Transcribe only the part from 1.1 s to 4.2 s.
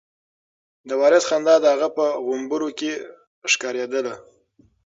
خندا د هغه په غومبورو کې ښکارېده.